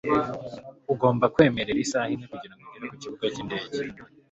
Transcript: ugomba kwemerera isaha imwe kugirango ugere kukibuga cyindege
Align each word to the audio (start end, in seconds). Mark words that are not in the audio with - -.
ugomba 0.93 1.25
kwemerera 1.33 1.79
isaha 1.85 2.09
imwe 2.13 2.25
kugirango 2.31 2.63
ugere 2.67 2.85
kukibuga 2.91 3.25
cyindege 3.33 3.67